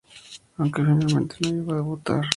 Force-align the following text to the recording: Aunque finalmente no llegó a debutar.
Aunque 0.57 0.81
finalmente 0.81 1.35
no 1.41 1.49
llegó 1.51 1.73
a 1.73 1.75
debutar. 1.75 2.21